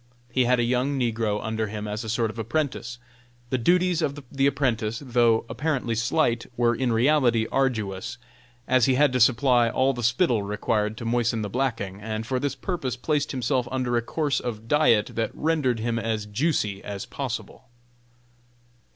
He 0.31 0.45
had 0.45 0.59
a 0.59 0.63
young 0.63 0.97
negro 0.99 1.39
under 1.45 1.67
him 1.67 1.87
as 1.87 2.03
a 2.03 2.09
sort 2.09 2.31
of 2.31 2.37
an 2.39 2.41
apprentice. 2.41 2.97
The 3.51 3.59
duties 3.59 4.01
of 4.01 4.19
the 4.31 4.47
apprentice, 4.47 4.97
though 5.05 5.45
apparently 5.47 5.93
slight, 5.93 6.47
were 6.57 6.73
in 6.73 6.91
reality 6.91 7.45
arduous, 7.51 8.17
as 8.67 8.85
he 8.85 8.95
had 8.95 9.13
to 9.13 9.19
supply 9.19 9.69
all 9.69 9.93
the 9.93 10.01
spittle 10.01 10.41
required 10.41 10.97
to 10.97 11.05
moisten 11.05 11.43
the 11.43 11.51
blacking; 11.51 12.01
and 12.01 12.25
for 12.25 12.39
this 12.39 12.55
purpose 12.55 12.95
placed 12.95 13.31
himself 13.31 13.67
under 13.71 13.95
a 13.95 14.01
course 14.01 14.39
of 14.39 14.67
diet 14.67 15.11
that 15.13 15.29
rendered 15.35 15.79
him 15.79 15.99
as 15.99 16.25
juicy 16.25 16.83
as 16.83 17.05
possible. 17.05 17.65